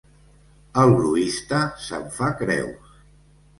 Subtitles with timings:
[0.83, 2.99] El gruista se'n fa creus.